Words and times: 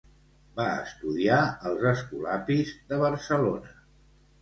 Va 0.59 0.65
estudiar 0.85 1.37
als 1.71 1.87
Escolapis 1.91 2.75
de 2.91 3.03
Barcelona. 3.07 3.81